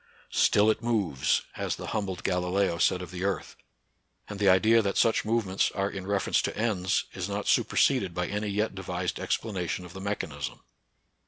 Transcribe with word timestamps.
"Still 0.31 0.71
it 0.71 0.81
moves," 0.81 1.43
as 1.57 1.75
the 1.75 1.85
humbled 1.93 2.23
Galileo 2.23 2.79
said 2.79 3.03
of 3.03 3.11
the 3.11 3.23
earth; 3.23 3.55
and 4.27 4.39
the 4.39 4.49
idea 4.49 4.81
that 4.81 4.97
such 4.97 5.23
movements 5.25 5.69
are 5.75 5.91
in 5.91 6.07
reference 6.07 6.41
to 6.41 6.57
ends 6.57 7.05
is 7.13 7.29
not 7.29 7.47
superseded 7.47 8.15
by 8.15 8.25
any 8.25 8.47
yet 8.47 8.73
devised 8.73 9.19
ex 9.19 9.37
planation 9.37 9.85
of 9.85 9.93
the 9.93 10.01
mechanism. 10.01 10.61